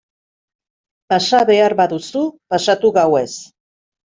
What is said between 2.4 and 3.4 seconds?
pasatu gauez...